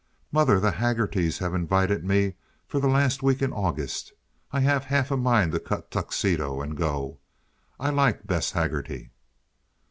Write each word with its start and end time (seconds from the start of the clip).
"Mother, 0.31 0.59
the 0.59 0.71
Haggertys 0.71 1.37
have 1.37 1.53
invited 1.53 2.03
me 2.03 2.33
for 2.65 2.79
the 2.79 2.87
last 2.87 3.21
week 3.21 3.39
in 3.43 3.53
August. 3.53 4.13
I 4.51 4.61
have 4.61 4.85
half 4.85 5.11
a 5.11 5.15
mind 5.15 5.51
to 5.51 5.59
cut 5.59 5.91
Tuxedo 5.91 6.59
and 6.59 6.75
go. 6.75 7.19
I 7.79 7.91
like 7.91 8.25
Bess 8.25 8.53
Haggerty." 8.53 9.11